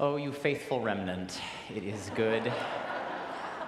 [0.00, 1.40] Oh, you faithful remnant,
[1.74, 2.52] it is good.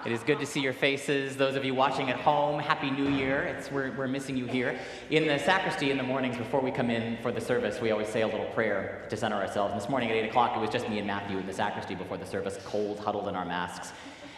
[0.05, 1.35] It is good to see your faces.
[1.35, 3.41] Those of you watching at home, Happy New Year.
[3.43, 4.79] It's, we're, we're missing you here.
[5.09, 8.07] In the sacristy in the mornings before we come in for the service, we always
[8.07, 9.73] say a little prayer to center ourselves.
[9.73, 11.95] And this morning at 8 o'clock, it was just me and Matthew in the sacristy
[11.95, 13.91] before the service, cold, huddled in our masks.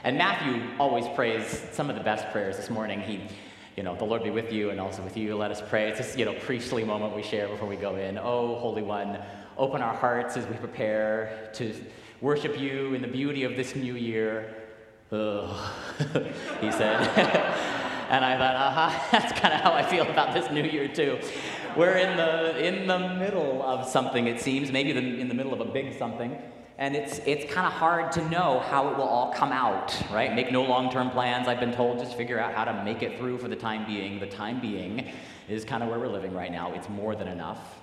[0.04, 3.02] And Matthew always prays some of the best prayers this morning.
[3.02, 3.22] He,
[3.78, 5.36] you know, the Lord be with you and also with you.
[5.36, 5.90] Let us pray.
[5.90, 8.18] It's this, you know, priestly moment we share before we go in.
[8.18, 9.20] Oh, Holy One,
[9.58, 11.74] open our hearts as we prepare to
[12.22, 14.56] worship you in the beauty of this new year.
[16.60, 17.08] He said.
[18.10, 21.20] and I thought, aha, that's kind of how I feel about this new year too.
[21.76, 25.54] We're in the in the middle of something, it seems, maybe the, in the middle
[25.54, 26.38] of a big something.
[26.80, 30.34] And it's, it's kind of hard to know how it will all come out, right?
[30.34, 32.00] Make no long term plans, I've been told.
[32.00, 34.20] Just figure out how to make it through for the time being.
[34.20, 35.12] The time being
[35.48, 36.74] is kind of where we're living right now.
[36.74, 37.83] It's more than enough.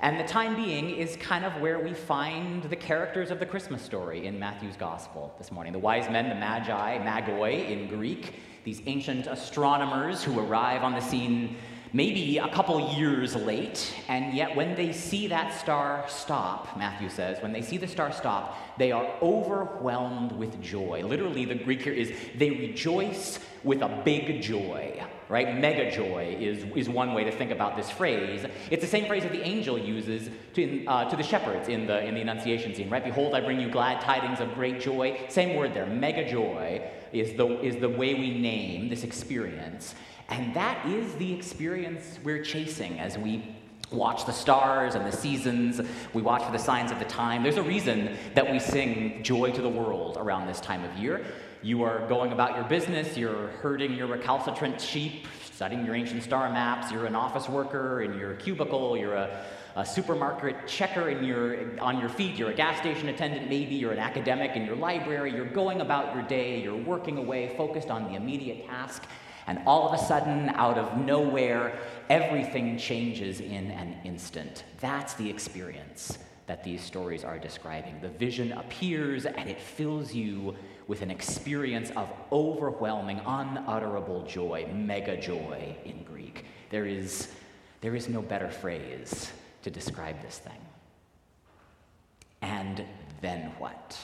[0.00, 3.80] And the time being is kind of where we find the characters of the Christmas
[3.80, 5.72] story in Matthew's gospel this morning.
[5.72, 11.00] The wise men, the magi, magoi in Greek, these ancient astronomers who arrive on the
[11.00, 11.56] scene
[11.92, 17.42] maybe a couple years late, and yet when they see that star stop, Matthew says,
[17.42, 21.02] when they see the star stop, they are overwhelmed with joy.
[21.04, 25.58] Literally, the Greek here is they rejoice with a big joy, right?
[25.58, 28.46] Mega joy is, is one way to think about this phrase.
[28.70, 32.04] It's the same phrase that the angel uses to, uh, to the shepherds in the,
[32.04, 33.02] in the Annunciation scene, right?
[33.02, 35.20] Behold, I bring you glad tidings of great joy.
[35.28, 39.94] Same word there, mega joy is the, is the way we name this experience.
[40.28, 43.54] And that is the experience we're chasing as we
[43.92, 45.80] watch the stars and the seasons.
[46.12, 47.42] We watch for the signs of the time.
[47.42, 51.24] There's a reason that we sing Joy to the World around this time of year.
[51.62, 56.50] You are going about your business, you're herding your recalcitrant sheep, studying your ancient star
[56.50, 61.80] maps, you're an office worker in your cubicle, you're a, a supermarket checker in your,
[61.80, 65.32] on your feet, you're a gas station attendant, maybe you're an academic in your library,
[65.32, 69.04] you're going about your day, you're working away, focused on the immediate task.
[69.46, 71.78] And all of a sudden, out of nowhere,
[72.08, 74.64] everything changes in an instant.
[74.80, 78.00] That's the experience that these stories are describing.
[78.00, 80.54] The vision appears and it fills you
[80.88, 86.44] with an experience of overwhelming, unutterable joy, mega joy in Greek.
[86.70, 87.28] There is,
[87.80, 89.32] there is no better phrase
[89.62, 90.60] to describe this thing.
[92.42, 92.84] And
[93.20, 93.98] then what?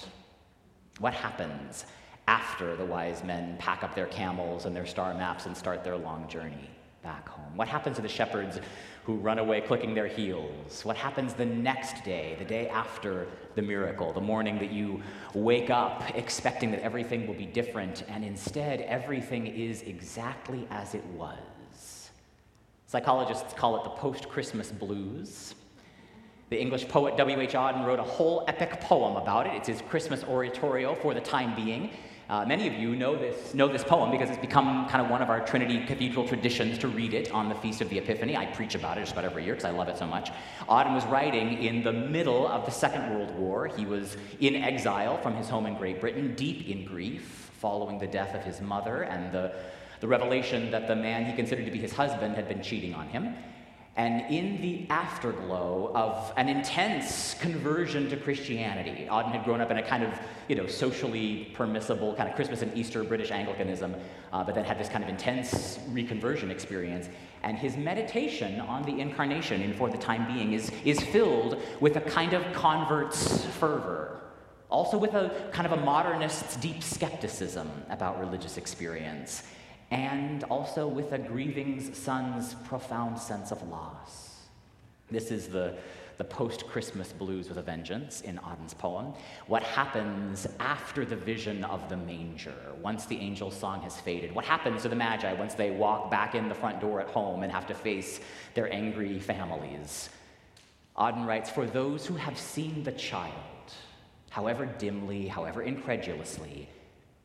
[0.99, 1.84] What happens
[2.28, 5.97] after the wise men pack up their camels and their star maps and start their
[5.97, 6.71] long journey
[7.03, 7.56] back home?
[7.56, 8.60] What happens to the shepherds
[9.05, 10.84] who run away clicking their heels?
[10.84, 15.03] What happens the next day, the day after the miracle, the morning that you
[15.34, 21.05] wake up expecting that everything will be different, and instead everything is exactly as it
[21.16, 22.11] was?
[22.87, 25.55] Psychologists call it the post Christmas blues.
[26.53, 27.55] The English poet W.H.
[27.55, 29.55] Auden wrote a whole epic poem about it.
[29.55, 31.89] It's his Christmas oratorio for the time being.
[32.29, 35.23] Uh, many of you know this, know this poem because it's become kind of one
[35.23, 38.37] of our Trinity Cathedral traditions to read it on the Feast of the Epiphany.
[38.37, 40.31] I preach about it just about every year because I love it so much.
[40.69, 43.69] Auden was writing in the middle of the Second World War.
[43.69, 48.07] He was in exile from his home in Great Britain, deep in grief, following the
[48.07, 49.55] death of his mother and the,
[50.01, 53.09] the revelation that the man he considered to be his husband had been cheating on
[53.09, 53.35] him.
[53.95, 59.77] And in the afterglow of an intense conversion to Christianity, Auden had grown up in
[59.77, 63.95] a kind of, you know, socially permissible kind of Christmas and Easter British Anglicanism,
[64.33, 67.11] uh, but then had this kind of intense reconversion experience.
[67.43, 71.97] And his meditation on the incarnation in For the Time Being is, is filled with
[71.97, 74.23] a kind of convert's fervor,
[74.71, 79.43] also with a kind of a modernist's deep skepticism about religious experience
[79.93, 84.41] and also with a grieving son's profound sense of loss.
[85.11, 85.77] This is the,
[86.17, 89.13] the post Christmas blues with a vengeance in Auden's poem.
[89.49, 94.35] What happens after the vision of the manger, once the angel's song has faded?
[94.35, 97.43] What happens to the Magi once they walk back in the front door at home
[97.43, 98.21] and have to face
[98.55, 100.09] their angry families?
[100.97, 103.35] Auden writes For those who have seen the child,
[104.31, 106.67] however dimly, however incredulously,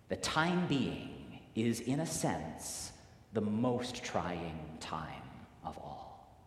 [0.09, 1.16] the time being,
[1.65, 2.91] is, in a sense,
[3.33, 5.21] the most trying time
[5.63, 6.37] of all.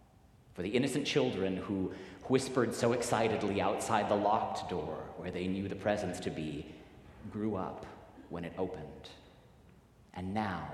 [0.54, 1.92] For the innocent children who
[2.24, 6.66] whispered so excitedly outside the locked door where they knew the presents to be,
[7.32, 7.86] grew up
[8.28, 9.08] when it opened.
[10.14, 10.70] And now,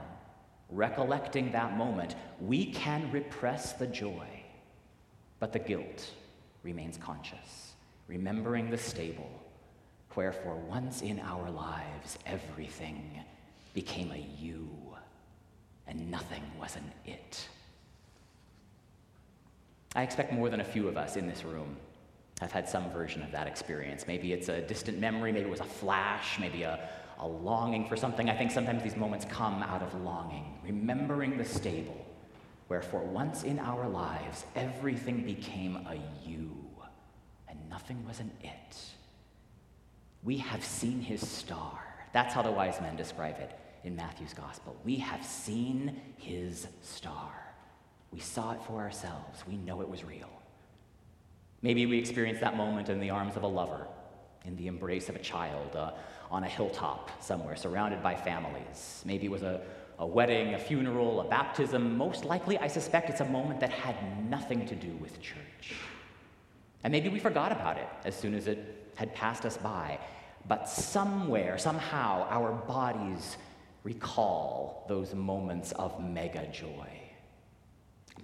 [0.70, 4.26] recollecting that moment, we can repress the joy,
[5.38, 6.10] but the guilt
[6.62, 7.74] remains conscious,
[8.08, 9.30] remembering the stable,
[10.14, 13.24] where for once in our lives everything
[13.76, 14.66] became a you,
[15.86, 17.46] and nothing was an it.
[19.94, 21.76] I expect more than a few of us in this room
[22.40, 24.06] have had some version of that experience.
[24.06, 26.88] Maybe it's a distant memory, maybe it was a flash, maybe a,
[27.18, 28.30] a longing for something.
[28.30, 32.02] I think sometimes these moments come out of longing, remembering the stable,
[32.68, 35.96] where for once in our lives everything became a
[36.26, 36.56] you
[37.46, 38.78] and nothing was an it.
[40.22, 41.78] We have seen his star.
[42.14, 43.52] That's how the wise men describe it
[43.84, 44.76] in Matthew's gospel.
[44.84, 47.32] We have seen his star.
[48.12, 49.44] We saw it for ourselves.
[49.46, 50.30] We know it was real.
[51.62, 53.86] Maybe we experienced that moment in the arms of a lover,
[54.44, 55.92] in the embrace of a child, uh,
[56.30, 59.02] on a hilltop somewhere, surrounded by families.
[59.04, 59.60] Maybe it was a,
[59.98, 61.96] a wedding, a funeral, a baptism.
[61.96, 63.96] Most likely, I suspect it's a moment that had
[64.28, 65.74] nothing to do with church.
[66.84, 69.98] And maybe we forgot about it as soon as it had passed us by.
[70.48, 73.36] But somewhere, somehow, our bodies
[73.86, 76.88] recall those moments of mega joy.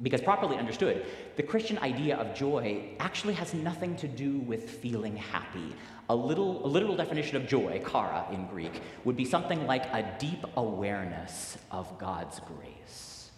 [0.03, 1.07] Because properly understood,
[1.37, 5.77] the Christian idea of joy actually has nothing to do with feeling happy.
[6.09, 10.17] A, little, a literal definition of joy, chara in Greek, would be something like a
[10.19, 13.31] deep awareness of God's grace.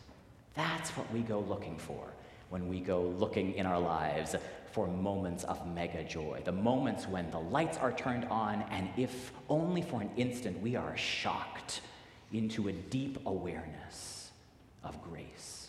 [0.54, 2.14] That's what we go looking for
[2.48, 4.34] when we go looking in our lives
[4.72, 6.40] for moments of mega joy.
[6.42, 10.74] The moments when the lights are turned on, and if only for an instant, we
[10.74, 11.82] are shocked
[12.32, 14.30] into a deep awareness
[14.82, 15.68] of grace.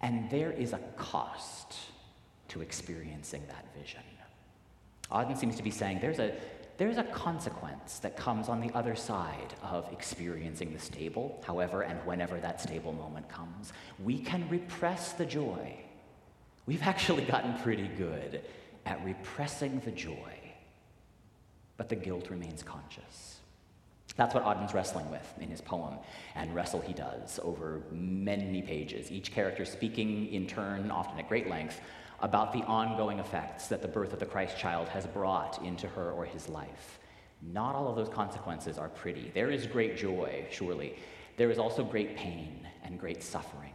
[0.00, 1.74] And there is a cost
[2.48, 4.02] to experiencing that vision.
[5.10, 6.32] Auden seems to be saying there's a,
[6.78, 11.98] there's a consequence that comes on the other side of experiencing the stable, however and
[12.04, 13.72] whenever that stable moment comes.
[14.04, 15.76] We can repress the joy.
[16.66, 18.42] We've actually gotten pretty good
[18.84, 20.32] at repressing the joy,
[21.76, 23.35] but the guilt remains conscious.
[24.16, 25.98] That's what Auden's wrestling with in his poem,
[26.34, 31.48] and wrestle he does over many pages, each character speaking in turn, often at great
[31.48, 31.80] length,
[32.20, 36.12] about the ongoing effects that the birth of the Christ child has brought into her
[36.12, 36.98] or his life.
[37.42, 39.30] Not all of those consequences are pretty.
[39.34, 40.96] There is great joy, surely.
[41.36, 43.74] There is also great pain and great suffering.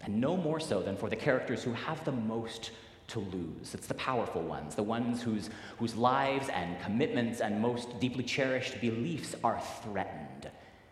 [0.00, 2.70] And no more so than for the characters who have the most
[3.08, 3.74] to lose.
[3.74, 8.80] It's the powerful ones, the ones whose, whose lives and commitments and most deeply cherished
[8.80, 10.50] beliefs are threatened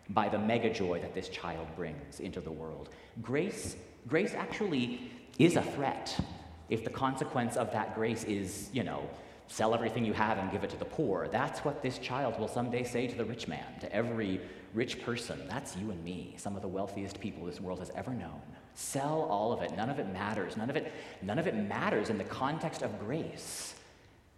[0.09, 2.89] by the mega joy that this child brings into the world.
[3.21, 3.75] Grace,
[4.07, 6.17] grace actually is a threat
[6.69, 9.07] if the consequence of that grace is, you know,
[9.47, 11.27] sell everything you have and give it to the poor.
[11.27, 14.41] That's what this child will someday say to the rich man, to every
[14.73, 15.39] rich person.
[15.47, 18.41] That's you and me, some of the wealthiest people this world has ever known.
[18.77, 19.75] Sell all of it.
[19.75, 20.55] None of it matters.
[20.55, 20.93] None of it,
[21.23, 23.73] none of it matters in the context of grace.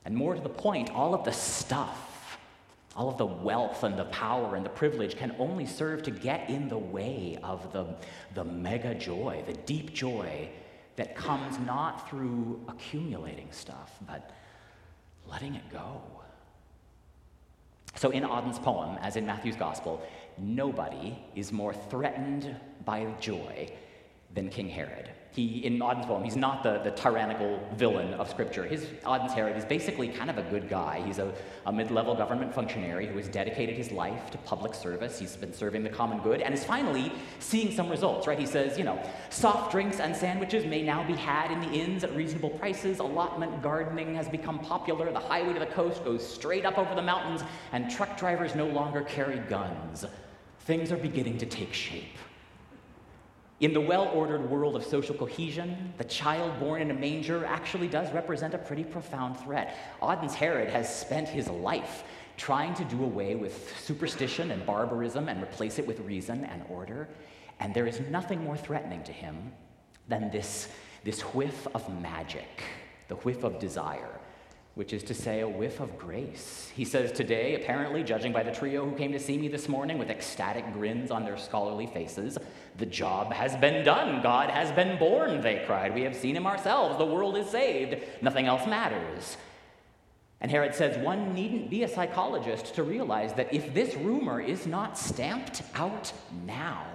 [0.06, 2.40] And more to the point, all of the stuff,
[2.96, 6.50] all of the wealth and the power and the privilege can only serve to get
[6.50, 7.86] in the way of the,
[8.34, 10.48] the mega joy, the deep joy
[10.96, 14.32] that comes not through accumulating stuff, but
[15.30, 16.02] letting it go.
[17.96, 20.02] So, in Auden's poem, as in Matthew's gospel,
[20.38, 22.56] nobody is more threatened
[22.86, 23.70] by joy
[24.34, 25.10] than King Herod.
[25.32, 28.66] He, in Auden's poem, he's not the, the tyrannical villain of Scripture.
[28.66, 31.04] His Auden's Herod is basically kind of a good guy.
[31.06, 31.32] He's a,
[31.68, 35.20] a mid-level government functionary who has dedicated his life to public service.
[35.20, 38.40] He's been serving the common good and is finally seeing some results, right?
[38.40, 39.00] He says, you know,
[39.30, 42.98] soft drinks and sandwiches may now be had in the inns at reasonable prices.
[42.98, 45.12] Allotment gardening has become popular.
[45.12, 48.66] The highway to the coast goes straight up over the mountains, and truck drivers no
[48.66, 50.06] longer carry guns.
[50.62, 52.18] Things are beginning to take shape.
[53.60, 57.90] In the well ordered world of social cohesion, the child born in a manger actually
[57.90, 59.76] does represent a pretty profound threat.
[60.02, 62.04] Auden's Herod has spent his life
[62.38, 67.10] trying to do away with superstition and barbarism and replace it with reason and order.
[67.60, 69.52] And there is nothing more threatening to him
[70.08, 70.70] than this,
[71.04, 72.64] this whiff of magic,
[73.10, 74.20] the whiff of desire
[74.80, 76.72] which is to say, a whiff of grace.
[76.74, 79.98] He says today, apparently, judging by the trio who came to see me this morning
[79.98, 82.38] with ecstatic grins on their scholarly faces,
[82.78, 84.24] the job has been done.
[84.24, 85.94] God has been born, they cried.
[85.94, 86.98] We have seen him ourselves.
[86.98, 88.02] The world is saved.
[88.22, 89.36] Nothing else matters.
[90.40, 94.66] And Herod says one needn't be a psychologist to realize that if this rumor is
[94.66, 96.14] not stamped out
[96.46, 96.86] now,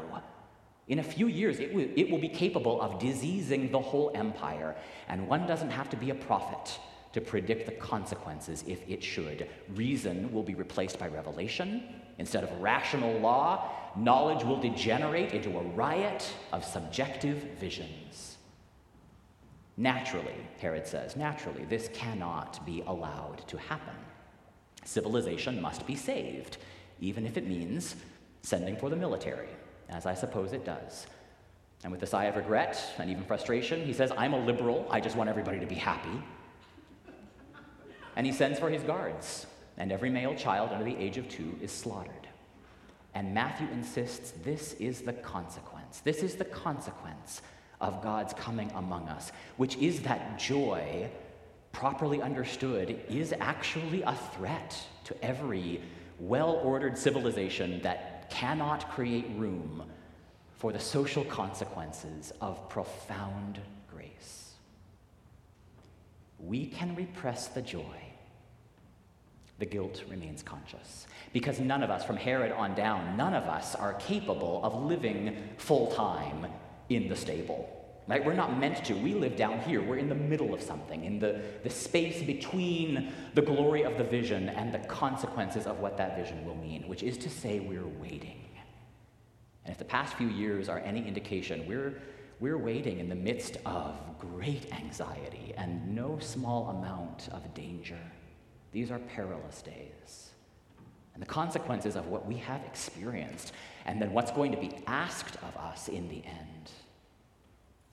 [0.89, 4.75] in a few years, it will, it will be capable of diseasing the whole empire.
[5.07, 6.79] And one doesn't have to be a prophet
[7.15, 9.49] to predict the consequences if it should.
[9.77, 11.85] Reason will be replaced by revelation.
[12.19, 18.37] Instead of rational law, knowledge will degenerate into a riot of subjective visions.
[19.77, 23.95] Naturally, Herod says, naturally, this cannot be allowed to happen.
[24.85, 26.57] Civilization must be saved,
[27.01, 27.95] even if it means
[28.43, 29.51] sending for the military,
[29.89, 31.07] as I suppose it does.
[31.85, 34.89] And with a sigh of regret and even frustration, he says, I'm a liberal.
[34.91, 36.21] I just want everybody to be happy.
[38.17, 41.59] And he sends for his guards, and every male child under the age of two
[41.61, 42.29] is slaughtered.
[43.15, 46.01] And Matthew insists this is the consequence.
[46.01, 47.43] This is the consequence
[47.81, 51.09] of God's coming among us, which is that joy,
[51.73, 55.81] properly understood, is actually a threat to every
[56.19, 59.83] well ordered civilization that cannot create room
[60.57, 63.61] for the social consequences of profound
[63.93, 64.44] grace.
[66.47, 68.01] We can repress the joy.
[69.59, 71.07] The guilt remains conscious.
[71.33, 75.37] Because none of us, from Herod on down, none of us are capable of living
[75.57, 76.47] full time
[76.89, 77.71] in the stable.
[78.07, 78.23] Right?
[78.23, 78.95] We're not meant to.
[78.95, 79.81] We live down here.
[79.81, 84.05] We're in the middle of something, in the, the space between the glory of the
[84.05, 87.87] vision and the consequences of what that vision will mean, which is to say, we're
[87.87, 88.45] waiting.
[89.65, 92.03] And if the past few years are any indication, we're,
[92.45, 97.99] we're waiting in the midst of great anxiety and no small amount of danger.
[98.71, 100.33] These are perilous days.
[101.15, 103.55] And the consequences of what we have experienced,
[103.87, 106.71] and then what's going to be asked of us in the end,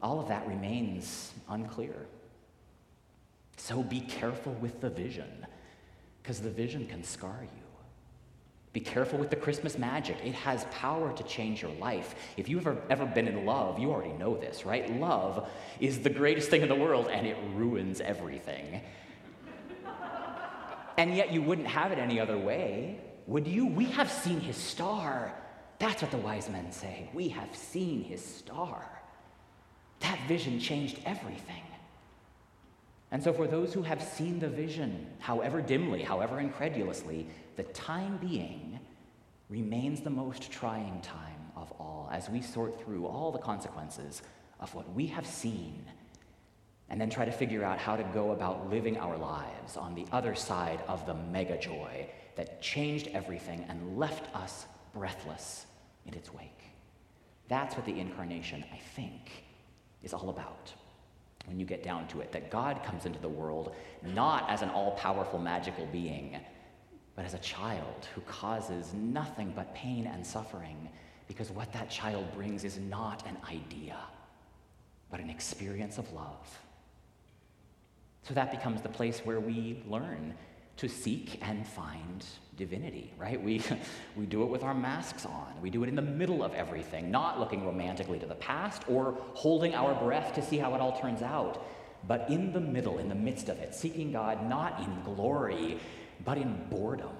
[0.02, 1.96] all of that remains unclear.
[3.56, 5.46] So be careful with the vision,
[6.22, 7.61] because the vision can scar you.
[8.74, 10.18] Be careful with the Christmas magic.
[10.24, 12.16] It has power to change your life.
[12.38, 14.90] If you've ever, ever been in love, you already know this, right?
[14.98, 15.50] Love
[15.82, 18.82] is the greatest thing in the world and it ruins everything.
[20.98, 22.98] and yet you wouldn't have it any other way,
[23.28, 23.66] would you?
[23.66, 25.34] We have seen his star.
[25.78, 27.10] That's what the wise men say.
[27.14, 29.02] We have seen his star.
[30.00, 31.64] That vision changed everything.
[33.12, 37.28] And so, for those who have seen the vision, however dimly, however incredulously,
[37.58, 38.80] the time being
[39.50, 44.22] remains the most trying time of all as we sort through all the consequences
[44.62, 45.84] of what we have seen
[46.90, 50.06] and then try to figure out how to go about living our lives on the
[50.12, 55.66] other side of the mega joy that changed everything and left us breathless
[56.06, 56.64] in its wake.
[57.48, 59.46] That's what the incarnation, I think,
[60.04, 60.74] is all about
[61.46, 62.32] when you get down to it.
[62.32, 66.40] That God comes into the world not as an all powerful magical being,
[67.16, 70.90] but as a child who causes nothing but pain and suffering
[71.28, 73.98] because what that child brings is not an idea,
[75.10, 76.60] but an experience of love.
[78.24, 80.34] So that becomes the place where we learn
[80.78, 82.26] to seek and find
[82.58, 83.42] divinity, right?
[83.42, 83.62] We,
[84.16, 85.54] we do it with our masks on.
[85.62, 89.18] We do it in the middle of everything, not looking romantically to the past or
[89.34, 91.66] holding our breath to see how it all turns out,
[92.08, 95.80] but in the middle, in the midst of it, seeking God not in glory,
[96.24, 97.16] but in boredom,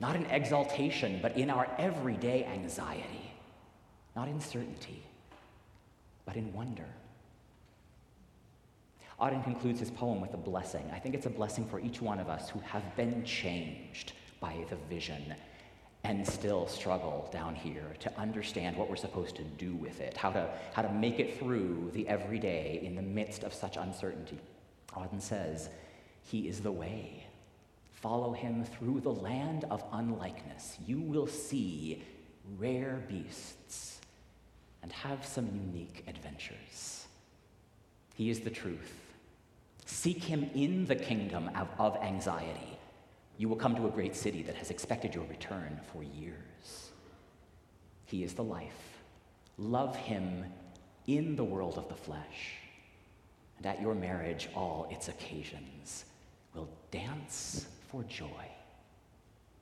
[0.00, 3.32] not in exaltation, but in our everyday anxiety,
[4.16, 5.02] not in certainty,
[6.24, 6.86] but in wonder.
[9.20, 10.90] Auden concludes his poem with a blessing.
[10.94, 14.64] I think it's a blessing for each one of us who have been changed by
[14.70, 15.34] the vision
[16.04, 20.30] and still struggle down here to understand what we're supposed to do with it, how
[20.30, 24.38] to, how to make it through the everyday in the midst of such uncertainty.
[24.96, 25.68] Auden says,
[26.22, 27.26] He is the way.
[27.92, 30.78] Follow him through the land of unlikeness.
[30.86, 32.02] You will see
[32.58, 34.00] rare beasts
[34.82, 37.04] and have some unique adventures.
[38.14, 39.09] He is the truth.
[39.90, 42.78] Seek him in the kingdom of, of anxiety.
[43.36, 46.90] You will come to a great city that has expected your return for years.
[48.06, 49.02] He is the life.
[49.58, 50.44] Love him
[51.08, 52.54] in the world of the flesh.
[53.58, 56.04] And at your marriage, all its occasions
[56.54, 58.46] will dance for joy.